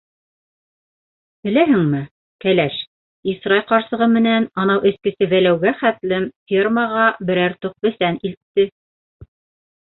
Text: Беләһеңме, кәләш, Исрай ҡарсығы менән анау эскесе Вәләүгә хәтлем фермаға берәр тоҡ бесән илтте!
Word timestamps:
Беләһеңме, 1.47 1.99
кәләш, 2.45 2.77
Исрай 3.33 3.61
ҡарсығы 3.73 4.07
менән 4.13 4.47
анау 4.63 4.81
эскесе 4.93 5.29
Вәләүгә 5.35 5.75
хәтлем 5.83 6.27
фермаға 6.55 7.05
берәр 7.31 7.57
тоҡ 7.67 7.77
бесән 7.89 8.19
илтте! 8.31 8.67